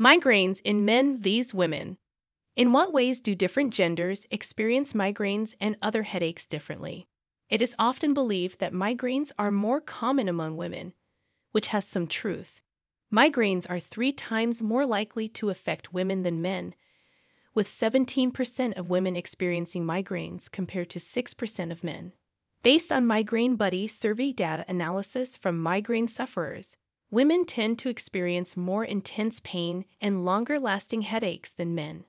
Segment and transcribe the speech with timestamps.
[0.00, 1.98] Migraines in men, these women.
[2.56, 7.06] In what ways do different genders experience migraines and other headaches differently?
[7.50, 10.94] It is often believed that migraines are more common among women,
[11.52, 12.60] which has some truth.
[13.12, 16.74] Migraines are three times more likely to affect women than men,
[17.52, 22.14] with 17% of women experiencing migraines compared to 6% of men.
[22.62, 26.78] Based on Migraine Buddy survey data analysis from migraine sufferers,
[27.10, 32.04] women tend to experience more intense pain and longer lasting headaches than men.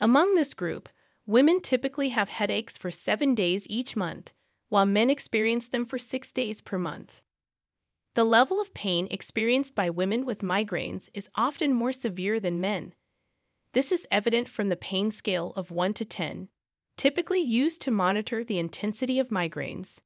[0.00, 0.88] Among this group,
[1.26, 4.32] women typically have headaches for seven days each month,
[4.68, 7.20] while men experience them for six days per month.
[8.14, 12.94] The level of pain experienced by women with migraines is often more severe than men.
[13.74, 16.48] This is evident from the pain scale of 1 to 10,
[16.96, 19.98] typically used to monitor the intensity of migraines.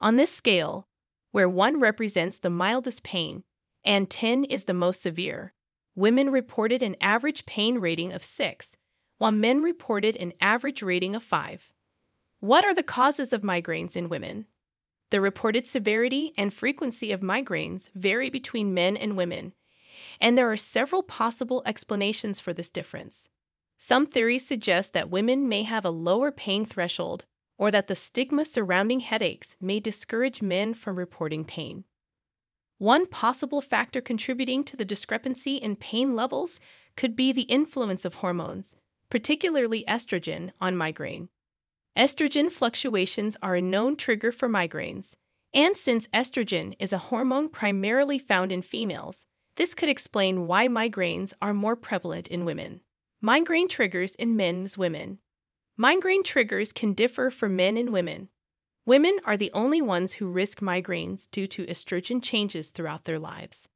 [0.00, 0.86] On this scale,
[1.32, 3.44] where 1 represents the mildest pain
[3.84, 5.54] and 10 is the most severe.
[5.94, 8.76] Women reported an average pain rating of 6,
[9.18, 11.70] while men reported an average rating of 5.
[12.40, 14.46] What are the causes of migraines in women?
[15.10, 19.54] The reported severity and frequency of migraines vary between men and women,
[20.20, 23.28] and there are several possible explanations for this difference.
[23.76, 27.24] Some theories suggest that women may have a lower pain threshold
[27.60, 31.84] or that the stigma surrounding headaches may discourage men from reporting pain.
[32.78, 36.58] One possible factor contributing to the discrepancy in pain levels
[36.96, 38.76] could be the influence of hormones,
[39.10, 41.28] particularly estrogen, on migraine.
[41.94, 45.12] Estrogen fluctuations are a known trigger for migraines,
[45.52, 51.34] and since estrogen is a hormone primarily found in females, this could explain why migraines
[51.42, 52.80] are more prevalent in women.
[53.20, 55.18] Migraine triggers in men's women.
[55.80, 58.28] Migraine triggers can differ for men and women.
[58.84, 63.66] Women are the only ones who risk migraines due to estrogen changes throughout their lives.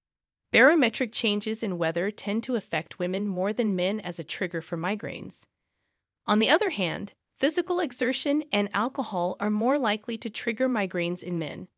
[0.52, 4.76] Barometric changes in weather tend to affect women more than men as a trigger for
[4.76, 5.46] migraines.
[6.26, 11.38] On the other hand, physical exertion and alcohol are more likely to trigger migraines in
[11.38, 11.68] men.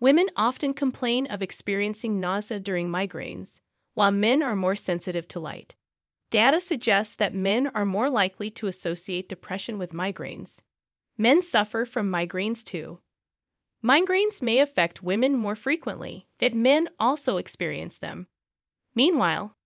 [0.00, 3.60] Women often complain of experiencing nausea during migraines,
[3.94, 5.76] while men are more sensitive to light.
[6.36, 10.58] Data suggests that men are more likely to associate depression with migraines.
[11.16, 12.98] Men suffer from migraines too.
[13.82, 18.26] Migraines may affect women more frequently, that men also experience them.
[18.94, 19.56] Meanwhile,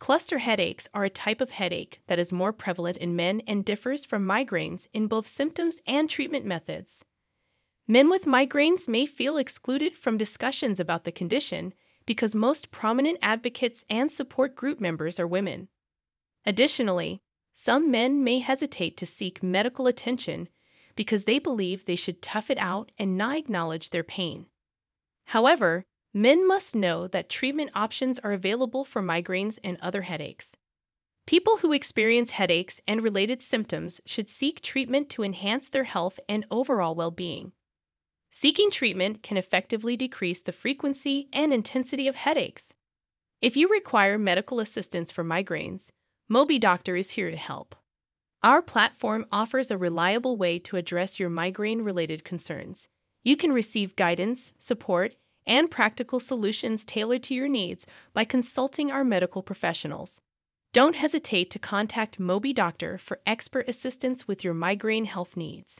[0.00, 4.04] cluster headaches are a type of headache that is more prevalent in men and differs
[4.04, 7.04] from migraines in both symptoms and treatment methods.
[7.86, 11.74] Men with migraines may feel excluded from discussions about the condition
[12.06, 15.68] because most prominent advocates and support group members are women.
[16.48, 17.20] Additionally,
[17.52, 20.48] some men may hesitate to seek medical attention
[20.96, 24.46] because they believe they should tough it out and not acknowledge their pain.
[25.26, 30.52] However, men must know that treatment options are available for migraines and other headaches.
[31.26, 36.46] People who experience headaches and related symptoms should seek treatment to enhance their health and
[36.50, 37.52] overall well being.
[38.30, 42.72] Seeking treatment can effectively decrease the frequency and intensity of headaches.
[43.42, 45.90] If you require medical assistance for migraines,
[46.30, 47.74] MobiDoctor is here to help.
[48.42, 52.86] Our platform offers a reliable way to address your migraine related concerns.
[53.24, 55.14] You can receive guidance, support,
[55.46, 60.20] and practical solutions tailored to your needs by consulting our medical professionals.
[60.74, 65.76] Don't hesitate to contact MobiDoctor for expert assistance with your migraine health needs.